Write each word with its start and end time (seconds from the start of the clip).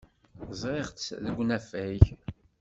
Ẓriɣ-tt 0.61 1.15
deg 1.23 1.37
unafag. 1.43 2.03